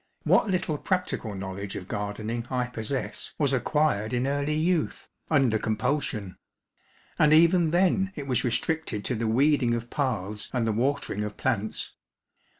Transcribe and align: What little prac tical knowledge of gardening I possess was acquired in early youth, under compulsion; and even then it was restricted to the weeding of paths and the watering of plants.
What 0.23 0.49
little 0.49 0.79
prac 0.79 1.05
tical 1.05 1.37
knowledge 1.37 1.75
of 1.75 1.87
gardening 1.87 2.47
I 2.49 2.65
possess 2.65 3.35
was 3.37 3.53
acquired 3.53 4.13
in 4.13 4.25
early 4.25 4.55
youth, 4.55 5.07
under 5.29 5.59
compulsion; 5.59 6.39
and 7.19 7.31
even 7.31 7.69
then 7.69 8.11
it 8.15 8.25
was 8.25 8.43
restricted 8.43 9.05
to 9.05 9.13
the 9.13 9.27
weeding 9.27 9.75
of 9.75 9.91
paths 9.91 10.49
and 10.53 10.65
the 10.65 10.71
watering 10.73 11.23
of 11.23 11.37
plants. 11.37 11.91